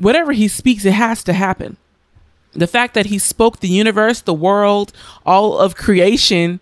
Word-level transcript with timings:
whatever 0.00 0.32
he 0.32 0.48
speaks, 0.48 0.84
it 0.84 0.92
has 0.92 1.22
to 1.24 1.32
happen. 1.32 1.76
The 2.52 2.66
fact 2.66 2.94
that 2.94 3.06
he 3.06 3.18
spoke 3.18 3.60
the 3.60 3.68
universe, 3.68 4.22
the 4.22 4.34
world, 4.34 4.92
all 5.24 5.58
of 5.58 5.76
creation 5.76 6.58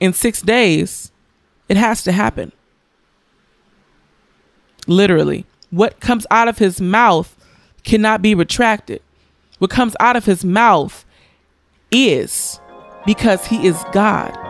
in 0.00 0.12
six 0.14 0.40
days, 0.40 1.12
it 1.68 1.76
has 1.76 2.02
to 2.04 2.12
happen. 2.12 2.52
Literally. 4.86 5.44
What 5.70 6.00
comes 6.00 6.26
out 6.30 6.48
of 6.48 6.56
his 6.56 6.80
mouth 6.80 7.36
cannot 7.84 8.22
be 8.22 8.34
retracted. 8.34 9.02
What 9.58 9.70
comes 9.70 9.94
out 10.00 10.16
of 10.16 10.24
his 10.24 10.44
mouth 10.44 11.04
is 11.90 12.58
because 13.04 13.46
he 13.46 13.66
is 13.66 13.82
God. 13.92 14.47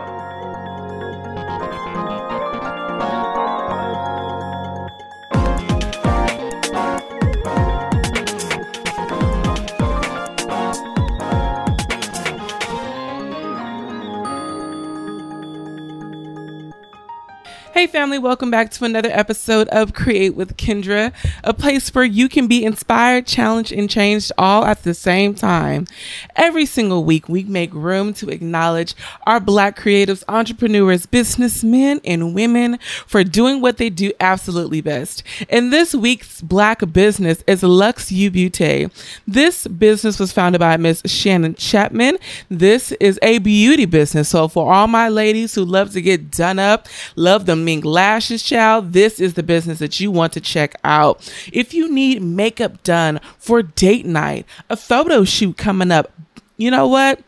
Hey, 17.79 17.87
family, 17.87 18.19
welcome 18.19 18.51
back 18.51 18.71
to 18.71 18.83
another 18.83 19.07
episode 19.09 19.69
of 19.69 19.93
Create 19.93 20.35
with 20.35 20.57
Kendra, 20.57 21.13
a 21.45 21.53
place 21.53 21.95
where 21.95 22.03
you 22.03 22.27
can 22.27 22.45
be 22.45 22.65
inspired, 22.65 23.25
challenged, 23.25 23.71
and 23.71 23.89
changed 23.89 24.33
all 24.37 24.65
at 24.65 24.83
the 24.83 24.93
same 24.93 25.33
time. 25.33 25.87
Every 26.35 26.65
single 26.65 27.05
week, 27.05 27.29
we 27.29 27.45
make 27.45 27.73
room 27.73 28.13
to 28.15 28.27
acknowledge 28.27 28.95
our 29.25 29.39
Black 29.39 29.79
creatives, 29.79 30.25
entrepreneurs, 30.27 31.05
businessmen, 31.05 32.01
and 32.03 32.35
women 32.35 32.79
for 33.07 33.23
doing 33.23 33.61
what 33.61 33.77
they 33.77 33.89
do 33.89 34.11
absolutely 34.19 34.81
best. 34.81 35.23
And 35.49 35.71
this 35.71 35.95
week's 35.95 36.41
Black 36.41 36.81
business 36.91 37.45
is 37.47 37.63
Lux 37.63 38.11
U 38.11 38.29
Beauty. 38.29 38.89
This 39.25 39.67
business 39.67 40.19
was 40.19 40.33
founded 40.33 40.59
by 40.59 40.75
Miss 40.75 41.01
Shannon 41.05 41.55
Chapman. 41.55 42.17
This 42.49 42.91
is 42.99 43.17
a 43.21 43.37
beauty 43.37 43.85
business. 43.85 44.27
So, 44.27 44.49
for 44.49 44.73
all 44.73 44.87
my 44.87 45.07
ladies 45.07 45.55
who 45.55 45.63
love 45.63 45.93
to 45.93 46.01
get 46.01 46.29
done 46.29 46.59
up, 46.59 46.89
love 47.15 47.45
them 47.45 47.68
lashes, 47.77 48.43
child, 48.43 48.93
this 48.93 49.19
is 49.19 49.35
the 49.35 49.43
business 49.43 49.79
that 49.79 49.99
you 49.99 50.11
want 50.11 50.33
to 50.33 50.41
check 50.41 50.75
out. 50.83 51.31
If 51.53 51.73
you 51.73 51.91
need 51.91 52.21
makeup 52.21 52.83
done 52.83 53.19
for 53.37 53.61
date 53.61 54.05
night, 54.05 54.45
a 54.69 54.75
photo 54.75 55.23
shoot 55.23 55.57
coming 55.57 55.91
up, 55.91 56.11
you 56.57 56.71
know 56.71 56.87
what? 56.87 57.21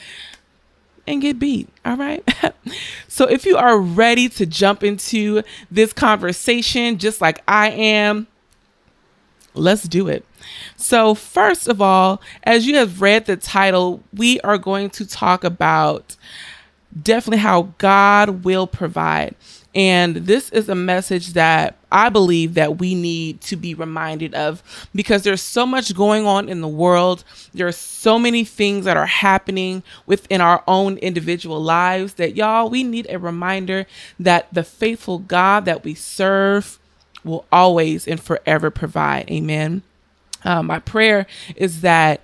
and 1.06 1.22
get 1.22 1.38
beat. 1.38 1.68
All 1.84 1.96
right. 1.96 2.24
so 3.08 3.26
if 3.26 3.46
you 3.46 3.56
are 3.56 3.78
ready 3.78 4.28
to 4.30 4.46
jump 4.46 4.82
into 4.82 5.42
this 5.70 5.92
conversation, 5.92 6.98
just 6.98 7.20
like 7.20 7.42
I 7.46 7.70
am, 7.70 8.26
let's 9.54 9.84
do 9.84 10.08
it. 10.08 10.24
So, 10.77 11.14
first 11.14 11.68
of 11.68 11.80
all, 11.80 12.20
as 12.44 12.66
you 12.66 12.77
have 12.77 13.00
read 13.00 13.27
the 13.27 13.36
title, 13.36 14.02
we 14.14 14.40
are 14.40 14.58
going 14.58 14.90
to 14.90 15.06
talk 15.06 15.42
about 15.42 16.16
definitely 17.02 17.38
how 17.38 17.72
God 17.78 18.44
will 18.44 18.66
provide. 18.66 19.34
And 19.77 20.16
this 20.16 20.48
is 20.50 20.70
a 20.70 20.74
message 20.74 21.34
that 21.34 21.77
I 21.92 22.08
believe 22.08 22.55
that 22.55 22.78
we 22.78 22.94
need 22.94 23.42
to 23.42 23.56
be 23.56 23.74
reminded 23.74 24.34
of 24.34 24.62
because 24.94 25.22
there's 25.22 25.42
so 25.42 25.66
much 25.66 25.94
going 25.94 26.27
on 26.27 26.48
in 26.48 26.62
the 26.62 26.68
world. 26.68 27.24
There 27.52 27.66
are 27.66 27.72
so 27.72 28.18
many 28.18 28.42
things 28.42 28.86
that 28.86 28.96
are 28.96 29.05
happening 29.05 29.83
within 30.06 30.40
our 30.40 30.64
own 30.67 30.96
individual 30.96 31.61
lives 31.61 32.14
that 32.14 32.36
y'all, 32.36 32.70
we 32.70 32.84
need 32.84 33.06
a 33.11 33.18
reminder 33.18 33.86
that 34.18 34.48
the 34.51 34.64
faithful 34.64 35.18
God 35.18 35.67
that 35.67 35.84
we 35.84 35.95
serve 35.95 36.78
will 37.22 37.45
always 37.52 38.08
and 38.08 38.18
forever 38.18 38.70
provide. 38.70 39.30
Amen. 39.30 39.83
Um, 40.42 40.68
my 40.68 40.78
prayer 40.78 41.27
is 41.55 41.83
that 41.83 42.22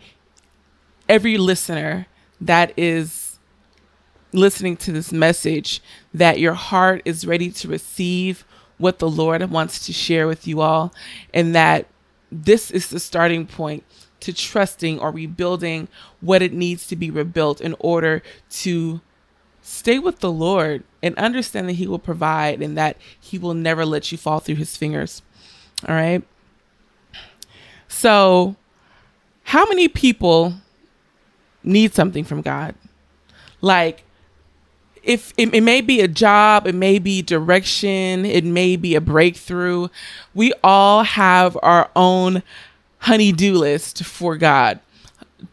every 1.07 1.37
listener 1.37 2.07
that 2.41 2.73
is 2.79 3.39
listening 4.33 4.79
to 4.79 4.93
this 4.93 5.13
message 5.13 5.83
that 6.15 6.39
your 6.39 6.55
heart 6.55 7.03
is 7.05 7.27
ready 7.27 7.51
to 7.51 7.69
receive 7.69 8.45
what 8.79 8.99
the 8.99 9.09
Lord 9.09 9.49
wants 9.51 9.87
to 9.87 9.93
share 9.93 10.27
with 10.27 10.47
you 10.47 10.61
all, 10.61 10.93
and 11.33 11.55
that 11.55 11.87
this 12.31 12.71
is 12.71 12.89
the 12.89 13.01
starting 13.01 13.47
point 13.47 13.85
to 14.21 14.33
trusting 14.33 14.99
or 14.99 15.11
rebuilding 15.11 15.89
what 16.21 16.43
it 16.43 16.53
needs 16.53 16.87
to 16.87 16.97
be 16.97 17.11
rebuilt 17.11 17.61
in 17.61 17.75
order 17.79 18.23
to 18.51 19.01
stay 19.63 19.99
with 19.99 20.21
the 20.21 20.31
Lord 20.31 20.85
and 21.03 21.17
understand 21.17 21.69
that 21.69 21.75
He 21.75 21.87
will 21.87 21.99
provide 21.99 22.63
and 22.63 22.77
that 22.77 22.97
He 23.19 23.39
will 23.39 23.55
never 23.55 23.85
let 23.85 24.11
you 24.13 24.19
fall 24.19 24.41
through 24.41 24.57
His 24.57 24.77
fingers. 24.77 25.23
All 25.89 25.95
right. 25.95 26.23
So, 27.89 28.57
how 29.45 29.67
many 29.67 29.89
people 29.89 30.55
need 31.63 31.95
something 31.95 32.25
from 32.25 32.43
God? 32.43 32.75
Like, 33.61 34.05
if 35.03 35.33
it, 35.37 35.55
it, 35.55 35.63
may 35.63 35.81
be 35.81 36.01
a 36.01 36.09
job, 36.09 36.67
it 36.67 36.75
may 36.75 36.99
be 36.99 37.23
direction, 37.23 38.25
it 38.25 38.45
may 38.45 38.77
be 38.77 38.95
a 38.95 39.01
breakthrough. 39.01 39.89
We 40.35 40.53
all 40.63 41.03
have 41.03 41.59
our 41.63 41.91
own 41.97 42.43
honey-do 42.99 43.55
list 43.55 44.05
for 44.05 44.37
God 44.37 44.81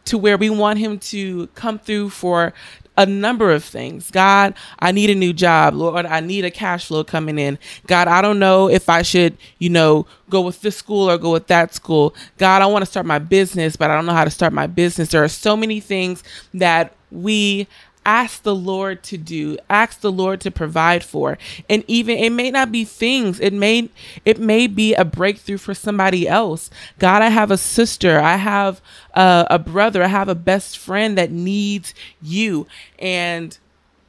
to 0.04 0.16
where 0.16 0.36
we 0.36 0.50
want 0.50 0.78
him 0.78 0.98
to 0.98 1.48
come 1.48 1.78
through 1.78 2.10
for 2.10 2.52
a 2.96 3.06
number 3.06 3.50
of 3.50 3.64
things. 3.64 4.10
God, 4.10 4.54
I 4.78 4.92
need 4.92 5.10
a 5.10 5.14
new 5.14 5.32
job. 5.32 5.74
Lord, 5.74 6.04
I 6.06 6.20
need 6.20 6.44
a 6.44 6.50
cash 6.50 6.86
flow 6.86 7.02
coming 7.02 7.38
in. 7.38 7.58
God, 7.86 8.08
I 8.08 8.20
don't 8.20 8.38
know 8.38 8.68
if 8.68 8.88
I 8.88 9.02
should, 9.02 9.38
you 9.58 9.70
know, 9.70 10.06
go 10.28 10.42
with 10.42 10.60
this 10.60 10.76
school 10.76 11.10
or 11.10 11.16
go 11.16 11.32
with 11.32 11.46
that 11.46 11.74
school. 11.74 12.14
God, 12.36 12.62
I 12.62 12.66
want 12.66 12.82
to 12.82 12.90
start 12.90 13.06
my 13.06 13.18
business, 13.18 13.74
but 13.74 13.90
I 13.90 13.96
don't 13.96 14.06
know 14.06 14.12
how 14.12 14.24
to 14.24 14.30
start 14.30 14.52
my 14.52 14.66
business. 14.66 15.08
There 15.08 15.24
are 15.24 15.28
so 15.28 15.56
many 15.56 15.80
things 15.80 16.22
that 16.52 16.94
we 17.10 17.66
ask 18.10 18.42
the 18.42 18.56
Lord 18.56 19.04
to 19.04 19.16
do, 19.16 19.56
ask 19.68 20.00
the 20.00 20.10
Lord 20.10 20.40
to 20.40 20.50
provide 20.50 21.04
for. 21.04 21.38
And 21.68 21.84
even 21.86 22.18
it 22.18 22.30
may 22.30 22.50
not 22.50 22.72
be 22.72 22.84
things, 22.84 23.38
it 23.38 23.52
may 23.52 23.88
it 24.24 24.40
may 24.40 24.66
be 24.66 24.94
a 24.94 25.04
breakthrough 25.04 25.58
for 25.58 25.74
somebody 25.74 26.26
else. 26.26 26.70
God, 26.98 27.22
I 27.22 27.28
have 27.28 27.52
a 27.52 27.56
sister, 27.56 28.18
I 28.18 28.34
have 28.34 28.80
a, 29.14 29.46
a 29.50 29.58
brother, 29.60 30.02
I 30.02 30.08
have 30.08 30.28
a 30.28 30.34
best 30.34 30.76
friend 30.76 31.16
that 31.18 31.30
needs 31.30 31.94
you. 32.20 32.66
And 32.98 33.56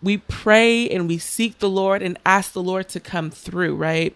we 0.02 0.18
pray 0.18 0.90
and 0.90 1.08
we 1.08 1.20
seek 1.20 1.60
the 1.60 1.70
Lord 1.70 2.02
and 2.02 2.18
ask 2.26 2.54
the 2.54 2.64
Lord 2.64 2.90
to 2.90 3.00
come 3.00 3.30
through, 3.30 3.76
right? 3.76 4.16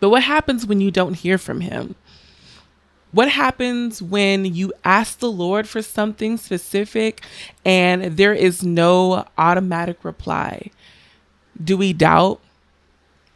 But 0.00 0.08
what 0.08 0.22
happens 0.22 0.66
when 0.66 0.80
you 0.80 0.90
don't 0.90 1.14
hear 1.14 1.36
from 1.36 1.60
him? 1.60 1.96
What 3.14 3.28
happens 3.28 4.02
when 4.02 4.44
you 4.44 4.72
ask 4.84 5.20
the 5.20 5.30
Lord 5.30 5.68
for 5.68 5.82
something 5.82 6.36
specific 6.36 7.22
and 7.64 8.16
there 8.16 8.34
is 8.34 8.64
no 8.64 9.24
automatic 9.38 10.04
reply? 10.04 10.72
Do 11.62 11.76
we 11.76 11.92
doubt? 11.92 12.40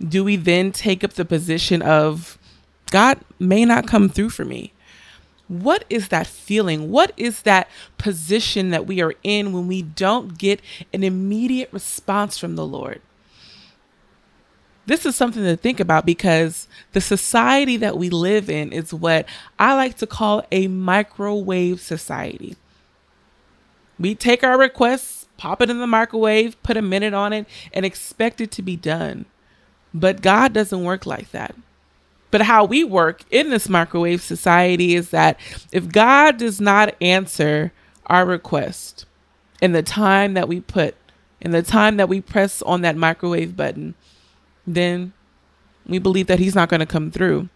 Do 0.01 0.25
we 0.25 0.35
then 0.35 0.73
take 0.73 1.05
up 1.05 1.13
the 1.13 1.25
position 1.25 1.81
of 1.81 2.39
God 2.91 3.21
may 3.39 3.65
not 3.65 3.87
come 3.87 4.09
through 4.09 4.31
for 4.31 4.45
me? 4.45 4.73
What 5.47 5.85
is 5.89 6.09
that 6.09 6.27
feeling? 6.27 6.91
What 6.91 7.13
is 7.17 7.43
that 7.43 7.69
position 7.99 8.71
that 8.71 8.85
we 8.85 9.01
are 9.01 9.15
in 9.23 9.53
when 9.53 9.69
we 9.69 9.83
don't 9.83 10.37
get 10.37 10.61
an 10.93 11.05
immediate 11.05 11.73
response 11.73 12.37
from 12.37 12.57
the 12.57 12.67
Lord? 12.67 13.01
This 14.89 15.05
is 15.05 15.15
something 15.15 15.45
to 15.45 15.55
think 15.55 15.81
about 15.81 16.07
because 16.07 16.67
the 16.93 17.01
society 17.03 17.77
that 17.77 17.99
we 17.99 18.09
live 18.09 18.49
in 18.49 18.73
is 18.73 18.95
what 18.95 19.29
I 19.59 19.75
like 19.75 19.99
to 19.99 20.07
call 20.07 20.47
a 20.51 20.67
microwave 20.67 21.81
society. 21.81 22.57
We 23.99 24.15
take 24.15 24.43
our 24.43 24.59
requests, 24.59 25.29
pop 25.37 25.61
it 25.61 25.69
in 25.69 25.79
the 25.79 25.87
microwave, 25.87 26.61
put 26.63 26.79
a 26.79 26.83
minute 26.83 27.13
on 27.13 27.35
it, 27.35 27.47
and 27.75 27.85
expect 27.85 28.41
it 28.41 28.51
to 28.53 28.63
be 28.63 28.77
done. 28.77 29.27
But 29.93 30.23
God 30.23 30.55
doesn't 30.55 30.85
work 30.85 31.05
like 31.05 31.33
that. 31.33 31.55
But 32.31 32.43
how 32.43 32.65
we 32.65 32.83
work 32.83 33.25
in 33.31 33.51
this 33.51 33.69
microwave 33.69 34.23
society 34.23 34.95
is 34.95 35.11
that 35.11 35.39
if 35.71 35.93
God 35.93 36.39
does 36.39 36.63
not 36.63 36.95
answer 37.03 37.73
our 38.07 38.25
request 38.25 39.05
in 39.61 39.73
the 39.73 39.83
time 39.83 40.33
that 40.33 40.49
we 40.49 40.61
put, 40.63 40.95
in 41.43 41.51
the 41.51 41.63
time 41.63 41.99
that 41.99 42.09
we 42.09 42.23
press 42.23 42.63
on 42.63 42.81
that 42.83 42.97
microwave 42.97 43.55
button, 43.55 43.95
then 44.75 45.13
we 45.87 45.99
believe 45.99 46.27
that 46.27 46.39
he's 46.39 46.55
not 46.55 46.69
going 46.69 46.81
to 46.81 46.87
come 46.87 47.11
through. 47.11 47.49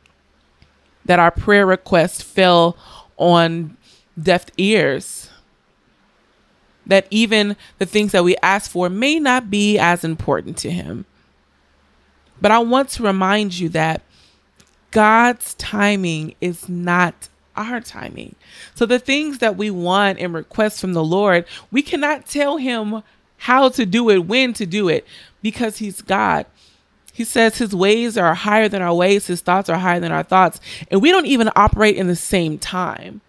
That 1.05 1.19
our 1.19 1.31
prayer 1.31 1.67
request 1.67 2.23
fell 2.25 2.77
on 3.17 3.77
deaf 4.21 4.47
ears. 4.57 5.31
That 6.87 7.07
even 7.11 7.57
the 7.79 7.87
things 7.87 8.13
that 8.13 8.25
we 8.25 8.37
ask 8.43 8.71
for 8.71 8.89
may 8.89 9.19
not 9.19 9.51
be 9.51 9.79
as 9.79 10.05
important 10.05 10.57
to 10.59 10.71
him. 10.71 11.05
But 12.41 12.51
I 12.51 12.59
want 12.59 12.89
to 12.91 13.03
remind 13.05 13.59
you 13.59 13.69
that 13.71 14.03
God's 14.91 15.55
timing 15.55 16.35
is 16.41 16.69
not 16.69 17.29
our 17.57 17.81
timing. 17.81 18.35
So 18.75 18.87
the 18.87 18.99
things 18.99 19.39
that 19.39 19.57
we 19.57 19.71
want 19.71 20.19
and 20.19 20.35
request 20.35 20.81
from 20.81 20.93
the 20.93 21.05
Lord, 21.05 21.45
we 21.71 21.83
cannot 21.83 22.27
tell 22.27 22.57
him 22.57 23.03
how 23.39 23.69
to 23.71 23.85
do 23.85 24.11
it, 24.11 24.27
when 24.27 24.53
to 24.55 24.67
do 24.67 24.89
it, 24.89 25.07
because 25.43 25.79
he's 25.79 26.03
God. 26.03 26.47
He 27.13 27.25
says 27.25 27.59
his 27.59 27.75
ways 27.75 28.17
are 28.17 28.35
higher 28.35 28.69
than 28.69 28.81
our 28.83 28.95
ways, 28.95 29.27
his 29.27 29.43
thoughts 29.43 29.69
are 29.69 29.79
higher 29.79 30.01
than 30.01 30.13
our 30.13 30.23
thoughts, 30.23 30.61
and 30.91 31.03
we 31.03 31.11
don't 31.11 31.27
even 31.27 31.51
operate 31.55 31.97
in 31.97 32.07
the 32.07 32.17
same 32.17 32.59
time. 32.59 33.21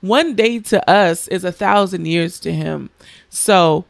One 0.00 0.34
day 0.34 0.60
to 0.60 0.88
us 0.88 1.26
is 1.28 1.44
a 1.44 1.52
thousand 1.52 2.06
years 2.06 2.38
to 2.40 2.52
him. 2.52 2.90
So, 3.30 3.84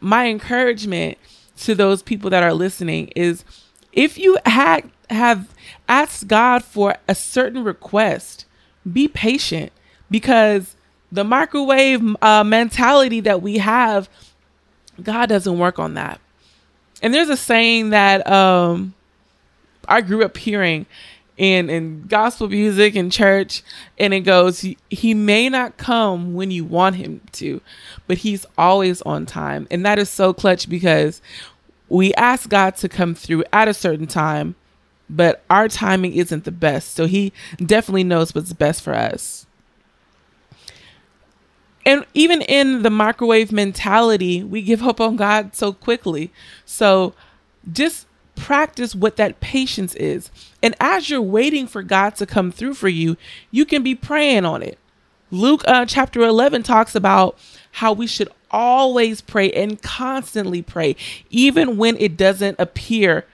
my 0.00 0.28
encouragement 0.28 1.18
to 1.58 1.74
those 1.74 2.02
people 2.02 2.30
that 2.30 2.42
are 2.42 2.54
listening 2.54 3.08
is 3.08 3.44
if 3.92 4.16
you 4.16 4.38
had 4.46 4.90
have 5.10 5.52
asked 5.88 6.28
God 6.28 6.64
for 6.64 6.94
a 7.08 7.14
certain 7.14 7.64
request, 7.64 8.46
be 8.90 9.08
patient 9.08 9.72
because 10.10 10.76
the 11.12 11.24
microwave 11.24 12.16
uh, 12.22 12.44
mentality 12.44 13.20
that 13.20 13.42
we 13.42 13.58
have, 13.58 14.08
God 15.02 15.28
doesn't 15.28 15.58
work 15.58 15.78
on 15.78 15.94
that. 15.94 16.20
And 17.02 17.14
there's 17.14 17.28
a 17.28 17.36
saying 17.36 17.90
that 17.90 18.26
um, 18.30 18.94
I 19.88 20.00
grew 20.00 20.24
up 20.24 20.36
hearing 20.36 20.86
in 21.36 21.70
in 21.70 22.06
gospel 22.06 22.48
music 22.48 22.94
and 22.94 23.10
church, 23.10 23.62
and 23.98 24.12
it 24.12 24.20
goes, 24.20 24.60
he, 24.60 24.76
he 24.90 25.14
may 25.14 25.48
not 25.48 25.78
come 25.78 26.34
when 26.34 26.50
you 26.50 26.64
want 26.64 26.96
him 26.96 27.22
to, 27.32 27.62
but 28.06 28.18
he's 28.18 28.44
always 28.58 29.00
on 29.02 29.24
time, 29.24 29.66
and 29.70 29.84
that 29.86 29.98
is 29.98 30.10
so 30.10 30.34
clutch 30.34 30.68
because 30.68 31.22
we 31.88 32.12
ask 32.14 32.48
God 32.48 32.76
to 32.76 32.88
come 32.88 33.14
through 33.14 33.44
at 33.52 33.68
a 33.68 33.74
certain 33.74 34.06
time, 34.06 34.54
but 35.08 35.42
our 35.48 35.66
timing 35.66 36.14
isn't 36.14 36.44
the 36.44 36.52
best. 36.52 36.94
So 36.94 37.06
he 37.06 37.32
definitely 37.58 38.04
knows 38.04 38.34
what's 38.34 38.52
best 38.52 38.82
for 38.82 38.94
us. 38.94 39.46
And 41.86 42.04
even 42.14 42.42
in 42.42 42.82
the 42.82 42.90
microwave 42.90 43.52
mentality, 43.52 44.42
we 44.42 44.62
give 44.62 44.82
up 44.82 45.00
on 45.00 45.16
God 45.16 45.56
so 45.56 45.72
quickly. 45.72 46.30
So 46.64 47.14
just 47.70 48.06
practice 48.36 48.94
what 48.94 49.16
that 49.16 49.40
patience 49.40 49.94
is. 49.94 50.30
And 50.62 50.74
as 50.80 51.10
you're 51.10 51.22
waiting 51.22 51.66
for 51.66 51.82
God 51.82 52.16
to 52.16 52.26
come 52.26 52.52
through 52.52 52.74
for 52.74 52.88
you, 52.88 53.16
you 53.50 53.64
can 53.64 53.82
be 53.82 53.94
praying 53.94 54.44
on 54.44 54.62
it. 54.62 54.78
Luke 55.30 55.62
uh, 55.66 55.86
chapter 55.86 56.20
11 56.22 56.62
talks 56.64 56.94
about 56.94 57.38
how 57.72 57.92
we 57.92 58.06
should 58.06 58.28
always 58.50 59.20
pray 59.20 59.50
and 59.52 59.80
constantly 59.80 60.60
pray, 60.60 60.96
even 61.30 61.76
when 61.76 61.96
it 61.98 62.16
doesn't 62.16 62.58
appear 62.58 63.24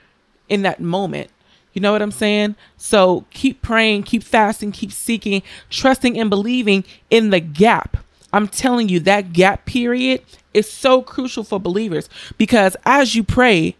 in 0.47 0.61
that 0.61 0.79
moment. 0.79 1.29
You 1.73 1.81
know 1.81 1.91
what 1.91 2.01
I'm 2.01 2.11
saying? 2.11 2.55
So 2.77 3.25
keep 3.31 3.61
praying, 3.61 4.03
keep 4.03 4.23
fasting, 4.23 4.71
keep 4.71 4.91
seeking, 4.91 5.41
trusting 5.69 6.17
and 6.17 6.29
believing 6.29 6.83
in 7.09 7.29
the 7.29 7.39
gap. 7.39 7.97
I'm 8.37 8.47
telling 8.47 8.87
you, 8.87 8.99
that 9.01 9.33
gap 9.33 9.65
period 9.65 10.21
is 10.53 10.69
so 10.69 11.01
crucial 11.01 11.43
for 11.43 11.59
believers 11.59 12.07
because 12.37 12.77
as 12.85 13.15
you 13.15 13.23
pray, 13.23 13.75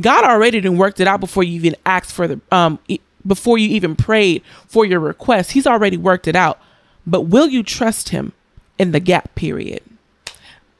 God 0.00 0.24
already 0.24 0.60
done 0.60 0.78
worked 0.78 1.00
it 1.00 1.06
out 1.06 1.20
before 1.20 1.42
you 1.42 1.54
even 1.54 1.76
asked 1.84 2.12
for 2.12 2.26
the 2.26 2.40
um 2.50 2.78
before 3.26 3.58
you 3.58 3.68
even 3.68 3.96
prayed 3.96 4.42
for 4.66 4.86
your 4.86 5.00
request. 5.00 5.52
He's 5.52 5.66
already 5.66 5.98
worked 5.98 6.26
it 6.26 6.34
out. 6.34 6.58
But 7.06 7.22
will 7.22 7.48
you 7.48 7.62
trust 7.62 8.08
him 8.08 8.32
in 8.78 8.92
the 8.92 9.00
gap 9.00 9.34
period? 9.34 9.82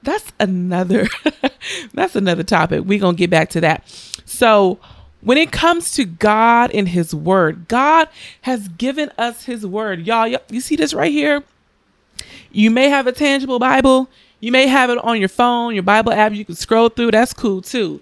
That's 0.03 0.33
another 0.41 1.07
that's 1.95 2.17
another 2.17 2.43
topic. 2.43 2.85
We're 2.85 3.01
going 3.01 3.17
to 3.17 3.19
get 3.19 3.31
back 3.31 3.51
to 3.51 3.61
that. 3.61 3.87
So, 4.25 4.79
when 5.21 5.37
it 5.37 5.53
comes 5.53 5.93
to 5.93 6.07
God 6.07 6.71
and 6.73 6.89
his 6.89 7.15
word, 7.15 7.69
God 7.69 8.09
has 8.43 8.69
given 8.69 9.11
us 9.19 9.45
his 9.45 9.67
word. 9.67 10.07
Y'all, 10.07 10.27
you 10.49 10.61
see 10.63 10.77
this 10.77 10.95
right 10.95 11.13
here? 11.13 11.45
You 12.51 12.71
may 12.71 12.89
have 12.89 13.07
a 13.07 13.13
tangible 13.13 13.59
Bible. 13.59 14.09
You 14.41 14.53
may 14.53 14.67
have 14.67 14.91
it 14.91 14.99
on 14.99 15.19
your 15.19 15.29
phone, 15.29 15.75
your 15.75 15.83
Bible 15.83 16.13
app. 16.13 16.33
You 16.33 16.45
can 16.45 16.55
scroll 16.55 16.89
through. 16.89 17.11
That's 17.11 17.33
cool 17.33 17.63
too. 17.63 18.01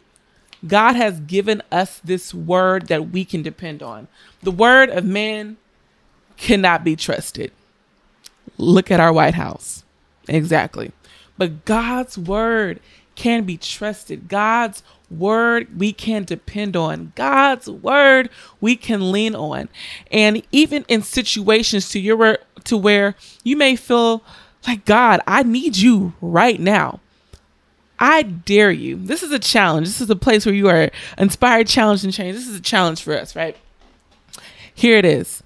God 0.66 0.96
has 0.96 1.20
given 1.20 1.62
us 1.70 2.00
this 2.02 2.34
word 2.34 2.88
that 2.88 3.10
we 3.10 3.24
can 3.24 3.42
depend 3.42 3.82
on. 3.82 4.08
The 4.42 4.50
word 4.50 4.90
of 4.90 5.04
man 5.04 5.56
cannot 6.36 6.84
be 6.84 6.96
trusted. 6.96 7.52
Look 8.56 8.90
at 8.90 9.00
our 9.00 9.12
White 9.12 9.34
House. 9.34 9.84
Exactly. 10.28 10.92
But 11.36 11.64
God's 11.64 12.18
word 12.18 12.80
can 13.14 13.44
be 13.44 13.56
trusted. 13.56 14.28
God's 14.28 14.82
word 15.10 15.78
we 15.78 15.92
can 15.92 16.24
depend 16.24 16.76
on. 16.76 17.12
God's 17.14 17.68
word 17.68 18.30
we 18.60 18.76
can 18.76 19.12
lean 19.12 19.34
on. 19.34 19.68
And 20.10 20.42
even 20.52 20.84
in 20.88 21.02
situations 21.02 21.88
to 21.90 22.00
your 22.00 22.38
to 22.64 22.76
where 22.76 23.14
you 23.44 23.56
may 23.56 23.76
feel 23.76 24.22
like 24.66 24.84
God, 24.84 25.20
I 25.26 25.42
need 25.42 25.76
you 25.76 26.14
right 26.20 26.60
now. 26.60 27.00
I 27.98 28.22
dare 28.22 28.70
you. 28.70 28.96
This 28.96 29.22
is 29.22 29.32
a 29.32 29.38
challenge. 29.38 29.88
This 29.88 30.00
is 30.00 30.10
a 30.10 30.16
place 30.16 30.46
where 30.46 30.54
you 30.54 30.68
are 30.68 30.90
inspired, 31.16 31.66
challenged, 31.66 32.04
and 32.04 32.12
changed. 32.12 32.38
This 32.38 32.46
is 32.46 32.56
a 32.56 32.62
challenge 32.62 33.02
for 33.02 33.18
us, 33.18 33.34
right? 33.34 33.56
Here 34.72 34.96
it 34.96 35.04
is. 35.04 35.42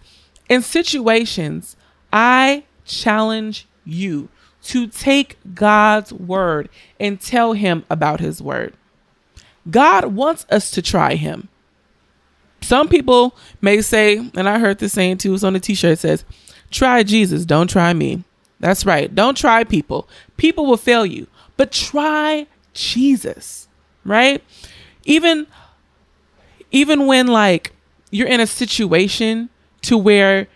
In 0.49 0.61
situations, 0.61 1.77
I 2.13 2.65
challenge 2.85 3.67
you 3.85 4.29
to 4.65 4.87
take 4.87 5.39
God's 5.55 6.13
word 6.13 6.69
and 7.01 7.21
tell 7.21 7.55
him 7.55 7.85
about 7.89 8.21
his 8.21 8.43
word. 8.43 8.75
God 9.71 10.07
wants 10.07 10.47
us 10.51 10.71
to 10.73 10.83
try 10.83 11.15
him. 11.15 11.49
Some 12.61 12.89
people 12.89 13.35
may 13.61 13.83
say, 13.83 14.17
and 14.17 14.49
I 14.49 14.59
heard 14.59 14.79
this 14.79 14.93
saying 14.93 15.19
too, 15.19 15.35
it's 15.35 15.45
on 15.45 15.53
the 15.53 15.61
t 15.61 15.75
shirt, 15.75 15.99
says, 15.99 16.25
try 16.71 17.03
Jesus, 17.03 17.45
don't 17.45 17.69
try 17.69 17.93
me. 17.93 18.25
That's 18.61 18.87
right. 18.87 19.13
Don't 19.13 19.37
try 19.37 19.65
people. 19.65 20.09
People 20.37 20.67
will 20.67 20.77
fail 20.77 21.05
you, 21.05 21.27
but 21.57 21.73
try 21.73 22.47
Jesus, 22.73 23.69
right? 24.05 24.43
Even 25.05 25.47
even 26.71 27.07
when 27.07 27.27
like 27.27 27.73
you're 28.11 28.29
in 28.29 28.41
a 28.41 28.47
situation 28.47 29.51
to 29.83 29.99
where 29.99 30.47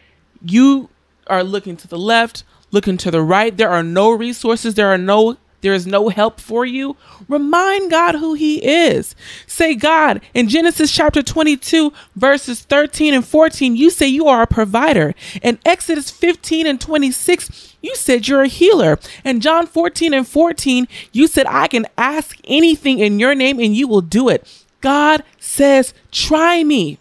you 0.40 0.88
are 1.26 1.42
looking 1.42 1.76
to 1.76 1.88
the 1.88 1.98
left, 1.98 2.44
looking 2.70 2.96
to 2.98 3.10
the 3.10 3.22
right, 3.22 3.56
there 3.56 3.70
are 3.70 3.82
no 3.82 4.12
resources, 4.12 4.74
there 4.74 4.88
are 4.88 4.98
no 4.98 5.36
there 5.66 5.74
is 5.74 5.84
no 5.84 6.10
help 6.10 6.40
for 6.40 6.64
you, 6.64 6.96
remind 7.28 7.90
God 7.90 8.14
who 8.14 8.34
He 8.34 8.64
is. 8.64 9.16
Say, 9.48 9.74
God, 9.74 10.20
in 10.32 10.48
Genesis 10.48 10.94
chapter 10.94 11.24
22, 11.24 11.92
verses 12.14 12.60
13 12.60 13.12
and 13.12 13.26
14, 13.26 13.74
you 13.74 13.90
say 13.90 14.06
you 14.06 14.28
are 14.28 14.42
a 14.42 14.46
provider. 14.46 15.12
In 15.42 15.58
Exodus 15.64 16.08
15 16.08 16.68
and 16.68 16.80
26, 16.80 17.74
you 17.82 17.96
said 17.96 18.28
you're 18.28 18.42
a 18.42 18.46
healer. 18.46 19.00
In 19.24 19.40
John 19.40 19.66
14 19.66 20.14
and 20.14 20.28
14, 20.28 20.86
you 21.10 21.26
said, 21.26 21.46
I 21.48 21.66
can 21.66 21.86
ask 21.98 22.38
anything 22.44 23.00
in 23.00 23.18
your 23.18 23.34
name 23.34 23.58
and 23.58 23.74
you 23.74 23.88
will 23.88 24.02
do 24.02 24.28
it. 24.28 24.46
God 24.80 25.24
says, 25.40 25.94
try 26.12 26.62
me. 26.62 26.98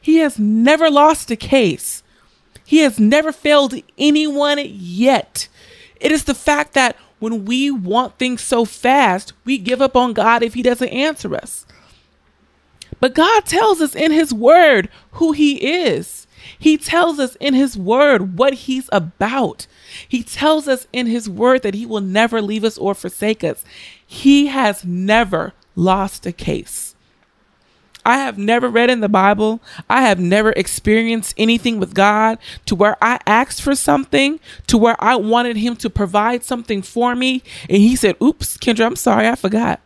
He 0.00 0.16
has 0.16 0.40
never 0.40 0.90
lost 0.90 1.30
a 1.30 1.36
case. 1.36 2.02
He 2.64 2.78
has 2.78 2.98
never 2.98 3.30
failed 3.30 3.74
anyone 3.96 4.58
yet. 4.60 5.46
It 6.02 6.10
is 6.10 6.24
the 6.24 6.34
fact 6.34 6.74
that 6.74 6.96
when 7.22 7.44
we 7.44 7.70
want 7.70 8.18
things 8.18 8.42
so 8.42 8.64
fast, 8.64 9.32
we 9.44 9.56
give 9.56 9.80
up 9.80 9.94
on 9.94 10.12
God 10.12 10.42
if 10.42 10.54
He 10.54 10.62
doesn't 10.62 10.88
answer 10.88 11.36
us. 11.36 11.64
But 12.98 13.14
God 13.14 13.44
tells 13.44 13.80
us 13.80 13.94
in 13.94 14.10
His 14.10 14.34
Word 14.34 14.88
who 15.12 15.30
He 15.30 15.84
is. 15.84 16.26
He 16.58 16.76
tells 16.76 17.20
us 17.20 17.36
in 17.36 17.54
His 17.54 17.76
Word 17.76 18.36
what 18.36 18.54
He's 18.54 18.88
about. 18.90 19.68
He 20.08 20.24
tells 20.24 20.66
us 20.66 20.88
in 20.92 21.06
His 21.06 21.30
Word 21.30 21.62
that 21.62 21.74
He 21.74 21.86
will 21.86 22.00
never 22.00 22.42
leave 22.42 22.64
us 22.64 22.76
or 22.76 22.92
forsake 22.92 23.44
us. 23.44 23.64
He 24.04 24.48
has 24.48 24.84
never 24.84 25.52
lost 25.76 26.26
a 26.26 26.32
case. 26.32 26.91
I 28.04 28.18
have 28.18 28.38
never 28.38 28.68
read 28.68 28.90
in 28.90 29.00
the 29.00 29.08
Bible. 29.08 29.60
I 29.88 30.02
have 30.02 30.18
never 30.18 30.50
experienced 30.52 31.34
anything 31.36 31.78
with 31.78 31.94
God 31.94 32.38
to 32.66 32.74
where 32.74 32.96
I 33.02 33.20
asked 33.26 33.62
for 33.62 33.74
something, 33.74 34.40
to 34.66 34.76
where 34.76 34.96
I 35.02 35.16
wanted 35.16 35.56
Him 35.56 35.76
to 35.76 35.90
provide 35.90 36.42
something 36.44 36.82
for 36.82 37.14
me. 37.14 37.42
And 37.68 37.78
He 37.78 37.96
said, 37.96 38.16
Oops, 38.20 38.56
Kendra, 38.58 38.86
I'm 38.86 38.96
sorry, 38.96 39.28
I 39.28 39.34
forgot. 39.34 39.80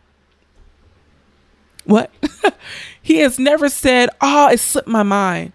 What? 1.85 2.11
he 3.01 3.19
has 3.19 3.39
never 3.39 3.69
said, 3.69 4.09
Oh, 4.19 4.49
it 4.49 4.59
slipped 4.59 4.87
my 4.87 5.03
mind. 5.03 5.53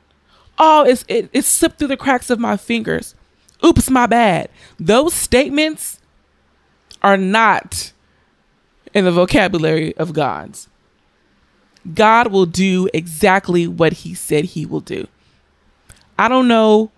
Oh, 0.59 0.85
it's, 0.85 1.05
it, 1.09 1.29
it 1.33 1.45
slipped 1.45 1.79
through 1.79 1.89
the 1.89 1.97
cracks 1.97 2.31
of 2.31 2.39
my 2.39 2.57
fingers. 2.57 3.15
Oops, 3.65 3.89
my 3.91 4.07
bad. 4.07 4.49
Those 4.79 5.15
statements 5.15 6.01
are 7.03 7.17
not 7.17 7.93
in 8.95 9.05
the 9.05 9.13
vocabulary 9.13 9.97
of 9.97 10.13
God's. 10.13 10.69
God 11.95 12.29
will 12.33 12.47
do 12.47 12.89
exactly 12.95 13.67
what 13.67 13.93
he 13.93 14.15
said 14.15 14.45
he 14.47 14.67
will 14.67 14.81
do. 14.81 15.07
I 16.19 16.29
don't 16.29 16.49
know 16.49 16.91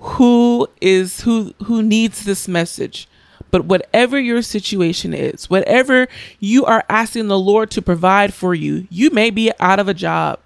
who 0.00 0.68
is 0.80 1.22
who 1.22 1.54
who 1.64 1.82
needs 1.82 2.24
this 2.24 2.46
message, 2.46 3.08
But 3.50 3.64
whatever 3.64 4.18
your 4.18 4.42
situation 4.42 5.14
is, 5.14 5.48
whatever 5.48 6.08
you 6.38 6.64
are 6.66 6.84
asking 6.88 7.28
the 7.28 7.38
Lord 7.38 7.70
to 7.72 7.82
provide 7.82 8.34
for 8.34 8.54
you, 8.54 8.86
you 8.90 9.10
may 9.10 9.30
be 9.30 9.52
out 9.58 9.78
of 9.78 9.88
a 9.88 9.94
job. 9.94 10.38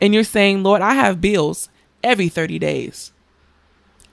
And 0.00 0.14
you're 0.14 0.24
saying, 0.24 0.62
Lord, 0.62 0.82
I 0.82 0.94
have 0.94 1.20
bills 1.20 1.68
every 2.02 2.28
30 2.28 2.58
days. 2.58 3.12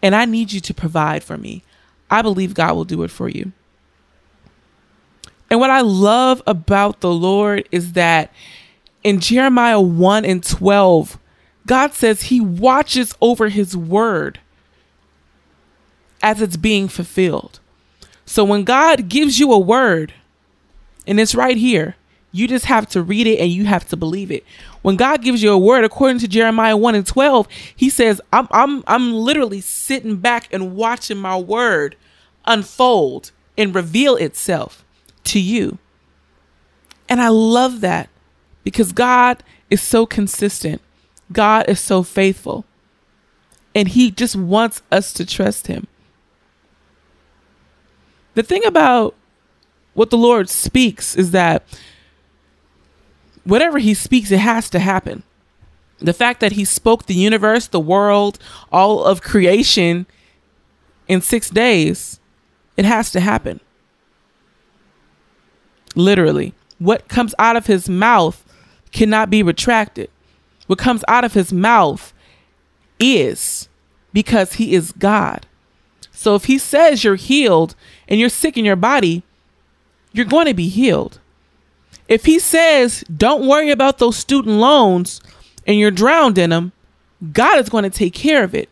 And 0.02 0.16
I 0.16 0.26
need 0.26 0.52
you 0.52 0.60
to 0.62 0.74
provide 0.74 1.24
for 1.24 1.38
me. 1.38 1.64
I 2.10 2.22
believe 2.22 2.54
God 2.54 2.76
will 2.76 2.86
do 2.86 3.04
it 3.04 3.12
for 3.12 3.30
you. 3.30 3.52
And 5.50 5.60
what 5.60 5.70
I 5.70 5.82
love 5.82 6.42
about 6.46 7.00
the 7.00 7.12
Lord 7.12 7.68
is 7.72 7.94
that 7.94 8.32
in 9.04 9.20
Jeremiah 9.20 9.80
1 9.80 10.26
and 10.26 10.44
12, 10.44 11.18
God 11.66 11.94
says 11.94 12.24
he 12.24 12.42
watches 12.42 13.14
over 13.22 13.50
his 13.50 13.76
word 13.76 14.40
as 16.22 16.42
it's 16.42 16.58
being 16.58 16.88
fulfilled. 16.88 17.60
So 18.26 18.44
when 18.44 18.64
God 18.64 19.08
gives 19.08 19.40
you 19.40 19.54
a 19.54 19.60
word, 19.60 20.14
and 21.06 21.20
it's 21.20 21.36
right 21.36 21.56
here, 21.56 21.96
you 22.34 22.48
just 22.48 22.66
have 22.66 22.90
to 22.90 23.02
read 23.02 23.26
it 23.26 23.40
and 23.40 23.50
you 23.50 23.66
have 23.66 23.88
to 23.88 23.96
believe 23.98 24.32
it. 24.32 24.44
When 24.82 24.98
God 24.98 25.22
gives 25.22 25.42
you 25.42 25.52
a 25.52 25.58
word, 25.58 25.86
according 25.86 26.20
to 26.20 26.28
Jeremiah 26.28 26.76
1 26.76 26.96
and 26.96 27.08
12, 27.08 27.48
he 27.76 27.90
says, 27.90 28.22
I'm, 28.34 28.48
I'm, 28.52 28.84
I'm 28.86 29.14
literally 29.14 29.62
sitting 29.62 30.18
back 30.18 30.54
and 30.54 30.76
watching 30.76 31.18
my 31.18 31.38
word 31.38 31.96
unfold 32.46 33.32
and 33.58 33.74
reveal 33.74 34.16
itself 34.18 34.84
to 35.28 35.40
you. 35.40 35.78
And 37.10 37.22
I 37.22 37.30
love 37.30 37.82
that 37.82 38.10
because 38.64 38.92
God 38.92 39.44
is 39.70 39.82
so 39.82 40.06
consistent. 40.06 40.82
God 41.32 41.70
is 41.70 41.80
so 41.80 42.04
faithful. 42.04 42.66
And 43.74 43.90
he 43.90 44.12
just 44.12 44.36
wants 44.36 44.82
us 44.92 45.14
to 45.14 45.26
trust 45.26 45.68
him. 45.68 45.88
The 48.34 48.44
thing 48.44 48.66
about 48.66 49.16
what 49.94 50.10
the 50.10 50.18
Lord 50.18 50.50
speaks 50.50 51.16
is 51.16 51.32
that 51.32 51.64
whatever 53.44 53.80
he 53.80 53.94
speaks, 53.94 54.32
it 54.32 54.40
has 54.40 54.70
to 54.70 54.80
happen. 54.80 55.24
The 56.00 56.14
fact 56.14 56.40
that 56.42 56.52
he 56.52 56.66
spoke 56.66 57.06
the 57.06 57.16
universe, 57.16 57.68
the 57.68 57.80
world, 57.80 58.38
all 58.72 59.04
of 59.04 59.22
creation 59.22 60.06
in 61.08 61.22
six 61.22 61.50
days, 61.50 62.20
it 62.76 62.86
has 62.86 63.12
to 63.12 63.20
happen. 63.20 63.60
Literally. 65.98 66.54
What 66.78 67.08
comes 67.08 67.34
out 67.40 67.56
of 67.56 67.66
his 67.66 67.90
mouth 67.90 68.46
cannot 68.92 69.32
be 69.32 69.42
retracted. 69.42 70.10
What 70.68 70.78
comes 70.78 71.04
out 71.08 71.26
of 71.26 71.34
his 71.34 71.52
mouth 71.52 72.14
is 73.00 73.68
because 74.14 74.54
he 74.54 74.76
is 74.76 74.92
God. 74.92 75.48
So 76.12 76.36
if 76.36 76.46
he 76.46 76.60
says 76.60 77.04
you're 77.04 77.16
healed 77.16 77.76
and 78.08 78.20
you're 78.20 78.30
sick 78.30 78.58
in 78.58 78.66
your 78.66 78.76
body, 78.76 79.24
you're 80.14 80.26
going 80.26 80.46
to 80.46 80.54
be 80.54 80.70
healed. 80.70 81.20
If 82.08 82.26
he 82.26 82.38
says 82.38 83.04
don't 83.16 83.48
worry 83.48 83.72
about 83.72 83.98
those 83.98 84.18
student 84.18 84.58
loans 84.58 85.20
and 85.66 85.80
you're 85.80 85.92
drowned 85.92 86.38
in 86.38 86.52
them, 86.52 86.74
God 87.34 87.58
is 87.60 87.70
going 87.70 87.84
to 87.84 87.90
take 87.90 88.14
care 88.14 88.44
of 88.44 88.54
it. 88.54 88.70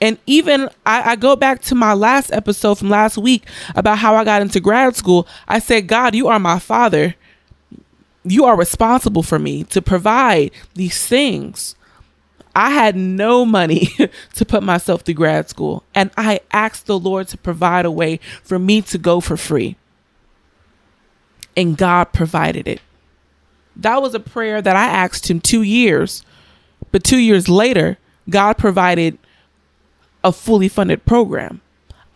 And 0.00 0.18
even 0.26 0.68
I, 0.86 1.12
I, 1.12 1.16
go 1.16 1.36
back 1.36 1.60
to 1.62 1.74
my 1.74 1.92
last 1.92 2.32
episode 2.32 2.76
from 2.76 2.88
last 2.88 3.18
week 3.18 3.46
about 3.74 3.98
how 3.98 4.16
I 4.16 4.24
got 4.24 4.40
into 4.40 4.58
grad 4.58 4.96
school. 4.96 5.28
I 5.46 5.58
said, 5.58 5.88
God, 5.88 6.14
you 6.14 6.28
are 6.28 6.38
my 6.38 6.58
father 6.58 7.14
you 8.24 8.44
are 8.44 8.56
responsible 8.56 9.22
for 9.22 9.38
me 9.38 9.64
to 9.64 9.80
provide 9.80 10.50
these 10.74 11.06
things. 11.06 11.74
I 12.54 12.70
had 12.70 12.96
no 12.96 13.44
money 13.44 13.88
to 14.34 14.44
put 14.44 14.62
myself 14.62 15.02
through 15.02 15.14
grad 15.14 15.48
school, 15.48 15.84
and 15.94 16.10
I 16.16 16.40
asked 16.52 16.86
the 16.86 16.98
Lord 16.98 17.28
to 17.28 17.38
provide 17.38 17.86
a 17.86 17.90
way 17.90 18.18
for 18.42 18.58
me 18.58 18.82
to 18.82 18.98
go 18.98 19.20
for 19.20 19.36
free. 19.36 19.76
And 21.56 21.76
God 21.76 22.12
provided 22.12 22.68
it. 22.68 22.80
That 23.76 24.02
was 24.02 24.14
a 24.14 24.20
prayer 24.20 24.60
that 24.60 24.76
I 24.76 24.86
asked 24.86 25.30
Him 25.30 25.40
two 25.40 25.62
years, 25.62 26.24
but 26.90 27.04
two 27.04 27.18
years 27.18 27.48
later, 27.48 27.98
God 28.28 28.58
provided 28.58 29.18
a 30.22 30.32
fully 30.32 30.68
funded 30.68 31.04
program. 31.06 31.60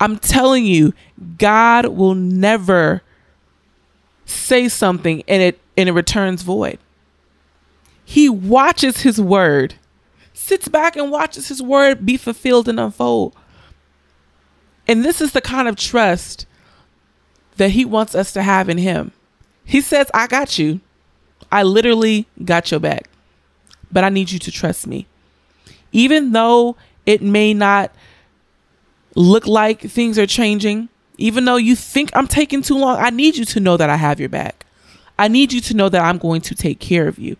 I'm 0.01 0.19
telling 0.19 0.65
you, 0.65 0.93
God 1.39 1.87
will 1.87 2.15
never 2.15 3.03
say 4.27 4.69
something 4.69 5.23
and 5.29 5.43
it 5.43 5.61
and 5.77 5.89
it 5.89 5.93
returns 5.93 6.43
void. 6.43 6.79
He 8.05 8.29
watches 8.29 9.01
his 9.01 9.21
word, 9.21 9.75
sits 10.33 10.69
back 10.69 10.97
and 10.97 11.11
watches 11.11 11.49
his 11.49 11.63
word 11.63 12.05
be 12.05 12.17
fulfilled 12.17 12.69
and 12.69 12.79
unfold. 12.79 13.35
And 14.87 15.05
this 15.05 15.21
is 15.21 15.33
the 15.33 15.41
kind 15.41 15.69
of 15.69 15.77
trust 15.77 16.47
that 17.57 17.71
he 17.71 17.85
wants 17.85 18.15
us 18.15 18.33
to 18.33 18.43
have 18.43 18.69
in 18.69 18.79
him. 18.79 19.13
He 19.65 19.81
says, 19.81 20.11
I 20.13 20.27
got 20.27 20.59
you. 20.59 20.81
I 21.51 21.63
literally 21.63 22.27
got 22.45 22.71
your 22.71 22.81
back. 22.81 23.09
But 23.91 24.05
I 24.05 24.11
need 24.11 24.31
you 24.31 24.39
to 24.41 24.51
trust 24.51 24.87
me. 24.87 25.07
Even 25.93 26.33
though 26.33 26.77
it 27.07 27.23
may 27.23 27.55
not 27.55 27.93
look 29.15 29.47
like 29.47 29.81
things 29.81 30.19
are 30.19 30.27
changing, 30.27 30.89
even 31.19 31.45
though 31.45 31.57
you 31.57 31.77
think 31.77 32.11
I'm 32.15 32.27
taking 32.27 32.63
too 32.63 32.77
long, 32.77 32.99
I 32.99 33.11
need 33.11 33.37
you 33.37 33.45
to 33.45 33.61
know 33.61 33.77
that 33.77 33.91
I 33.91 33.97
have 33.97 34.19
your 34.19 34.29
back. 34.29 34.67
I 35.19 35.29
need 35.29 35.53
you 35.53 35.61
to 35.63 35.75
know 35.75 35.89
that 35.89 36.03
I'm 36.03 36.19
going 36.19 36.41
to 36.43 36.55
take 36.55 36.81
care 36.81 37.07
of 37.07 37.19
you. 37.19 37.37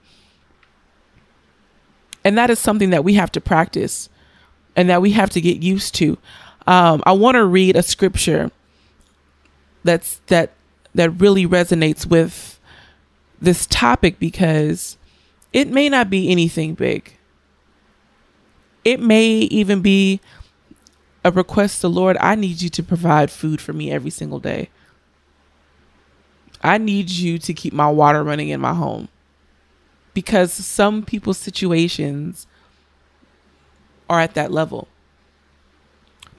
And 2.23 2.39
that 2.39 2.51
is 2.51 2.59
something 2.59 2.91
that 2.91 3.05
we 3.05 3.15
have 3.15 3.33
to 3.33 3.41
practice 3.41 4.09
and 4.77 4.89
that 4.89 5.03
we 5.03 5.11
have 5.13 5.31
to 5.31 5.41
get 5.41 5.63
used 5.63 5.95
to. 5.97 6.17
Um, 6.67 7.03
I 7.05 7.13
want 7.13 7.35
to 7.35 7.45
read 7.45 7.77
a 7.77 7.83
scripture 7.83 8.51
that's 9.83 10.21
that 10.27 10.53
that 10.95 11.11
really 11.11 11.47
resonates 11.47 12.07
with 12.07 12.59
this 13.41 13.67
topic 13.67 14.19
because 14.19 14.97
it 15.53 15.69
may 15.69 15.89
not 15.89 16.09
be 16.09 16.31
anything 16.31 16.75
big. 16.75 17.17
It 18.85 19.01
may 19.01 19.27
even 19.27 19.81
be 19.81 20.21
a 21.25 21.31
request 21.31 21.81
to 21.81 21.89
Lord, 21.89 22.17
I 22.21 22.35
need 22.35 22.61
you 22.61 22.69
to 22.69 22.83
provide 22.83 23.31
food 23.31 23.61
for 23.61 23.73
me 23.73 23.91
every 23.91 24.11
single 24.11 24.41
day. 24.41 24.69
I 26.63 26.79
need 26.79 27.11
you 27.11 27.39
to 27.39 27.55
keep 27.55 27.73
my 27.73 27.91
water 27.91 28.23
running 28.23 28.49
in 28.49 28.61
my 28.61 28.75
home. 28.75 29.09
Because 30.13 30.53
some 30.53 31.03
people's 31.03 31.39
situations 31.39 32.47
are 34.09 34.21
at 34.21 34.35
that 34.35 34.53
level 34.53 34.89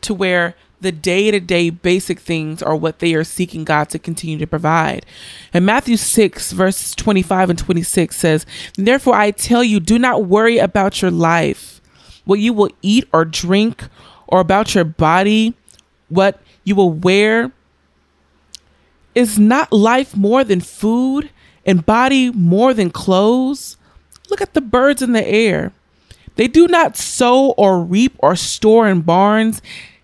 to 0.01 0.13
where 0.13 0.55
the 0.81 0.91
day 0.91 1.31
to 1.31 1.39
day 1.39 1.69
basic 1.69 2.19
things 2.19 2.61
are 2.61 2.75
what 2.75 2.99
they 2.99 3.13
are 3.15 3.23
seeking 3.23 3.63
God 3.63 3.89
to 3.89 3.99
continue 3.99 4.37
to 4.37 4.47
provide. 4.47 5.05
And 5.53 5.65
Matthew 5.65 5.97
6, 5.97 6.51
verses 6.51 6.95
25 6.95 7.49
and 7.49 7.59
26 7.59 8.15
says, 8.15 8.45
Therefore 8.75 9.15
I 9.15 9.31
tell 9.31 9.63
you, 9.63 9.79
do 9.79 9.97
not 9.97 10.25
worry 10.25 10.57
about 10.57 11.01
your 11.01 11.11
life, 11.11 11.74
what 12.25 12.39
you 12.39 12.53
will 12.53 12.71
eat 12.81 13.07
or 13.13 13.25
drink 13.25 13.87
or 14.27 14.39
about 14.39 14.75
your 14.75 14.83
body, 14.83 15.53
what 16.09 16.41
you 16.63 16.75
will 16.75 16.91
wear? 16.91 17.51
Is 19.13 19.39
not 19.39 19.71
life 19.71 20.15
more 20.17 20.43
than 20.43 20.59
food 20.59 21.29
and 21.65 21.85
body 21.85 22.31
more 22.31 22.73
than 22.73 22.89
clothes? 22.89 23.77
Look 24.29 24.41
at 24.41 24.53
the 24.53 24.61
birds 24.61 25.01
in 25.01 25.13
the 25.13 25.25
air. 25.25 25.71
They 26.35 26.47
do 26.47 26.67
not 26.67 26.97
sow 26.97 27.51
or 27.51 27.81
reap 27.81 28.15
or 28.19 28.35
store 28.35 28.87
in 28.87 29.01
barns, 29.01 29.61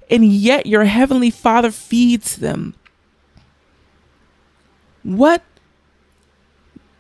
and 0.10 0.26
yet 0.26 0.66
your 0.66 0.86
heavenly 0.86 1.30
Father 1.30 1.72
feeds 1.72 2.38
them. 2.38 2.74
What 5.04 5.44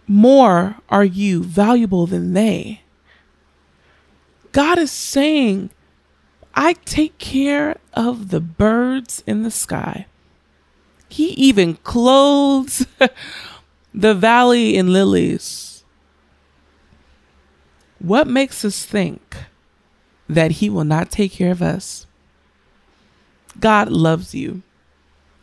more 0.07 0.77
are 0.89 1.05
you 1.05 1.43
valuable 1.43 2.07
than 2.07 2.33
they? 2.33 2.81
God 4.51 4.77
is 4.77 4.91
saying 4.91 5.69
I 6.53 6.73
take 6.73 7.17
care 7.17 7.77
of 7.93 8.29
the 8.29 8.41
birds 8.41 9.23
in 9.25 9.43
the 9.43 9.51
sky. 9.51 10.07
He 11.07 11.29
even 11.29 11.75
clothes 11.75 12.85
the 13.93 14.13
valley 14.13 14.75
in 14.75 14.91
lilies. 14.91 15.83
What 17.99 18.27
makes 18.27 18.65
us 18.65 18.83
think 18.83 19.35
that 20.27 20.51
He 20.51 20.69
will 20.69 20.83
not 20.83 21.11
take 21.11 21.33
care 21.33 21.51
of 21.51 21.61
us? 21.61 22.07
God 23.59 23.89
loves 23.89 24.33
you. 24.33 24.63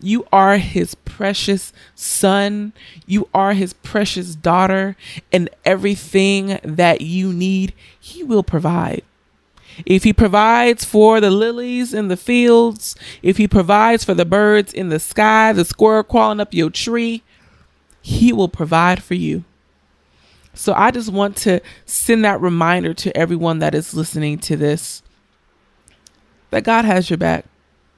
You 0.01 0.27
are 0.33 0.59
His 0.59 0.95
precious 0.95 1.73
son. 1.95 2.73
You 3.07 3.29
are 3.35 3.53
His 3.53 3.73
precious 3.73 4.35
daughter. 4.35 4.97
And 5.33 5.49
everything 5.65 6.59
that 6.63 7.01
you 7.01 7.33
need, 7.33 7.73
He 7.99 8.23
will 8.23 8.43
provide. 8.43 9.03
If 9.87 10.05
he 10.05 10.13
provides 10.13 10.85
for 10.85 11.21
the 11.21 11.31
lilies 11.31 11.95
in 11.95 12.09
the 12.09 12.17
fields, 12.17 12.97
if 13.23 13.37
he 13.37 13.47
provides 13.47 14.05
for 14.05 14.15
the 14.15 14.25
birds 14.25 14.73
in 14.73 14.89
the 14.89 14.99
sky, 14.99 15.53
the 15.53 15.65
squirrel 15.65 16.03
crawling 16.03 16.41
up 16.41 16.53
your 16.53 16.71
tree, 16.71 17.23
he 18.01 18.33
will 18.33 18.49
provide 18.49 19.03
for 19.03 19.15
you. 19.15 19.45
So 20.55 20.73
I 20.75 20.91
just 20.91 21.13
want 21.13 21.37
to 21.39 21.61
send 21.87 22.25
that 22.25 22.41
reminder 22.41 22.93
to 22.95 23.17
everyone 23.17 23.61
that 23.61 23.75
is 23.75 23.95
listening 23.95 24.39
to 24.41 24.57
this 24.57 25.03
that 26.51 26.65
God 26.65 26.85
has 26.85 27.11
your 27.11 27.19
back. 27.19 27.45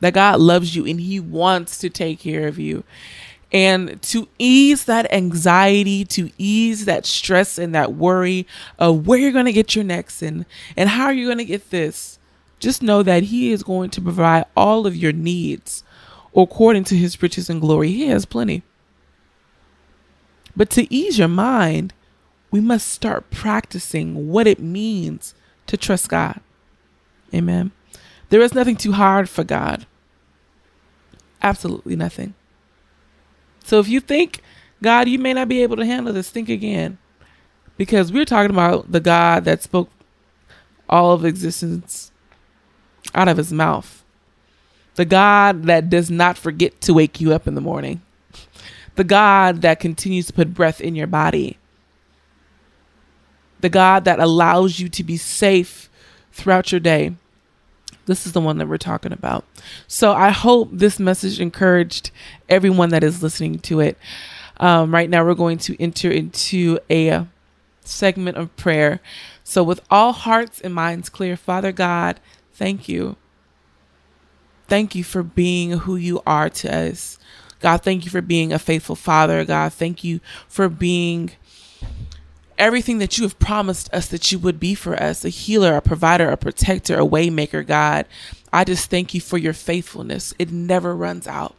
That 0.00 0.14
God 0.14 0.40
loves 0.40 0.74
you 0.74 0.86
and 0.86 1.00
He 1.00 1.20
wants 1.20 1.78
to 1.78 1.90
take 1.90 2.20
care 2.20 2.46
of 2.46 2.58
you. 2.58 2.84
And 3.52 4.00
to 4.02 4.28
ease 4.38 4.84
that 4.84 5.12
anxiety, 5.12 6.04
to 6.06 6.30
ease 6.38 6.84
that 6.84 7.04
stress 7.04 7.58
and 7.58 7.74
that 7.74 7.94
worry 7.94 8.46
of 8.78 9.06
where 9.06 9.18
you're 9.18 9.32
going 9.32 9.46
to 9.46 9.52
get 9.52 9.74
your 9.74 9.84
next 9.84 10.22
and, 10.22 10.46
and 10.76 10.88
how 10.90 11.06
are 11.06 11.12
you 11.12 11.26
going 11.26 11.38
to 11.38 11.44
get 11.44 11.70
this, 11.70 12.18
just 12.60 12.82
know 12.82 13.02
that 13.02 13.24
He 13.24 13.50
is 13.50 13.62
going 13.62 13.90
to 13.90 14.00
provide 14.00 14.44
all 14.56 14.86
of 14.86 14.94
your 14.94 15.12
needs 15.12 15.82
according 16.36 16.84
to 16.84 16.96
His 16.96 17.20
riches 17.20 17.50
and 17.50 17.60
glory. 17.60 17.88
He 17.90 18.06
has 18.06 18.24
plenty. 18.24 18.62
But 20.54 20.70
to 20.70 20.92
ease 20.92 21.18
your 21.18 21.28
mind, 21.28 21.92
we 22.50 22.60
must 22.60 22.88
start 22.88 23.30
practicing 23.30 24.28
what 24.28 24.46
it 24.46 24.60
means 24.60 25.34
to 25.66 25.76
trust 25.76 26.08
God. 26.08 26.40
Amen. 27.34 27.72
There 28.28 28.40
is 28.40 28.54
nothing 28.54 28.76
too 28.76 28.92
hard 28.92 29.28
for 29.28 29.44
God. 29.44 29.86
Absolutely 31.42 31.96
nothing. 31.96 32.34
So 33.64 33.78
if 33.78 33.88
you 33.88 34.00
think, 34.00 34.42
God, 34.82 35.08
you 35.08 35.18
may 35.18 35.32
not 35.32 35.48
be 35.48 35.62
able 35.62 35.76
to 35.76 35.86
handle 35.86 36.12
this, 36.12 36.30
think 36.30 36.48
again. 36.48 36.98
Because 37.76 38.12
we're 38.12 38.24
talking 38.24 38.50
about 38.50 38.92
the 38.92 39.00
God 39.00 39.44
that 39.44 39.62
spoke 39.62 39.90
all 40.88 41.12
of 41.12 41.24
existence 41.24 42.12
out 43.14 43.28
of 43.28 43.36
his 43.36 43.52
mouth. 43.52 44.04
The 44.96 45.04
God 45.04 45.64
that 45.64 45.88
does 45.88 46.10
not 46.10 46.36
forget 46.36 46.80
to 46.82 46.94
wake 46.94 47.20
you 47.20 47.32
up 47.32 47.46
in 47.46 47.54
the 47.54 47.60
morning. 47.60 48.02
The 48.96 49.04
God 49.04 49.62
that 49.62 49.80
continues 49.80 50.26
to 50.26 50.32
put 50.32 50.52
breath 50.52 50.80
in 50.80 50.94
your 50.94 51.06
body. 51.06 51.56
The 53.60 53.68
God 53.68 54.04
that 54.04 54.20
allows 54.20 54.80
you 54.80 54.88
to 54.88 55.04
be 55.04 55.16
safe 55.16 55.88
throughout 56.32 56.72
your 56.72 56.80
day. 56.80 57.14
This 58.10 58.26
is 58.26 58.32
the 58.32 58.40
one 58.40 58.58
that 58.58 58.66
we're 58.66 58.76
talking 58.76 59.12
about. 59.12 59.44
So 59.86 60.12
I 60.12 60.30
hope 60.30 60.68
this 60.72 60.98
message 60.98 61.38
encouraged 61.38 62.10
everyone 62.48 62.88
that 62.88 63.04
is 63.04 63.22
listening 63.22 63.60
to 63.60 63.78
it. 63.78 63.96
Um, 64.56 64.92
right 64.92 65.08
now, 65.08 65.24
we're 65.24 65.34
going 65.34 65.58
to 65.58 65.80
enter 65.80 66.10
into 66.10 66.80
a 66.90 67.26
segment 67.82 68.36
of 68.36 68.54
prayer. 68.56 69.00
So, 69.44 69.62
with 69.62 69.80
all 69.90 70.12
hearts 70.12 70.60
and 70.60 70.74
minds 70.74 71.08
clear, 71.08 71.36
Father 71.36 71.70
God, 71.70 72.18
thank 72.52 72.88
you. 72.88 73.16
Thank 74.66 74.96
you 74.96 75.04
for 75.04 75.22
being 75.22 75.70
who 75.70 75.94
you 75.94 76.20
are 76.26 76.50
to 76.50 76.88
us. 76.90 77.16
God, 77.60 77.82
thank 77.82 78.04
you 78.04 78.10
for 78.10 78.22
being 78.22 78.52
a 78.52 78.58
faithful 78.58 78.96
father. 78.96 79.44
God, 79.44 79.72
thank 79.72 80.02
you 80.02 80.20
for 80.48 80.68
being 80.68 81.30
everything 82.60 82.98
that 82.98 83.16
you 83.18 83.24
have 83.24 83.38
promised 83.38 83.92
us 83.92 84.06
that 84.08 84.30
you 84.30 84.38
would 84.38 84.60
be 84.60 84.74
for 84.74 84.94
us 85.02 85.24
a 85.24 85.30
healer, 85.30 85.74
a 85.74 85.82
provider, 85.82 86.28
a 86.30 86.36
protector, 86.36 87.00
a 87.00 87.06
waymaker, 87.06 87.66
God. 87.66 88.06
I 88.52 88.64
just 88.64 88.90
thank 88.90 89.14
you 89.14 89.20
for 89.20 89.38
your 89.38 89.54
faithfulness. 89.54 90.34
It 90.38 90.52
never 90.52 90.94
runs 90.94 91.26
out. 91.26 91.56